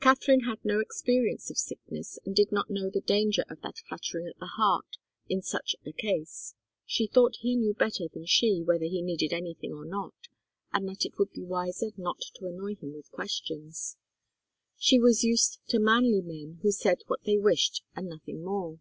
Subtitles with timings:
[0.00, 4.26] Katharine had no experience of sickness, and did not know the danger of that fluttering
[4.26, 4.98] at the heart
[5.30, 6.54] in such a case.
[6.84, 10.28] She thought he knew better than she whether he needed anything or not,
[10.74, 13.96] and that it would be wiser not to annoy him with questions.
[14.76, 18.78] She was used to manly men who said what they wished and nothing more.